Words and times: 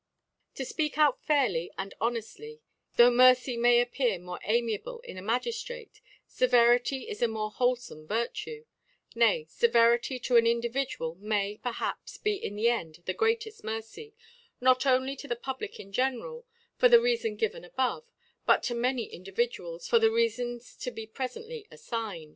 To 0.55 0.63
fpeak 0.63 0.97
out 0.97 1.23
fairly 1.23 1.71
and 1.77 1.93
honeftiy, 2.01 2.61
tho' 2.95 3.11
Mercy 3.11 3.55
may 3.55 3.85
aj^ar 3.85 4.19
more 4.19 4.39
amia&le 4.43 4.99
in 5.03 5.15
a 5.15 5.21
Ma 5.21 5.37
giftrate, 5.37 6.01
Severity 6.25 7.07
is 7.07 7.21
a 7.21 7.27
more 7.27 7.51
wholefome 7.51 8.07
Vir 8.07 8.29
tue; 8.29 8.65
nay 9.13 9.45
Severity 9.47 10.17
to 10.17 10.37
an 10.37 10.47
Individual 10.47 11.13
may, 11.19 11.57
perhaps, 11.61 12.17
be 12.17 12.33
in 12.33 12.55
the 12.55 12.67
End 12.67 13.03
the 13.05 13.13
greateft 13.13 13.63
Mer 13.63 13.83
cy, 13.83 14.13
not 14.59 14.87
only 14.87 15.15
to 15.15 15.27
the 15.27 15.35
Public 15.35 15.79
in 15.79 15.91
general, 15.91 16.47
for 16.77 16.89
the 16.89 16.97
Reafon 16.97 17.37
given 17.37 17.63
above; 17.63 18.11
but 18.47 18.63
to 18.63 18.73
oiany 18.73 19.07
In«> 19.07 19.23
dividuaLs 19.23 19.87
for 19.87 19.99
the 19.99 20.09
Reafons 20.09 20.75
to 20.79 20.89
beprefently 20.91 21.67
ailigned. 21.71 22.29